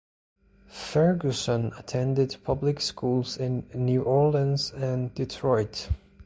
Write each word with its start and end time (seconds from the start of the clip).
Ferguson 0.71 1.73
attended 1.77 2.35
public 2.43 2.81
schools 2.81 3.37
in 3.37 3.69
New 3.75 4.01
Orleans 4.01 4.71
and 4.71 5.13
Detroit. 5.13 5.89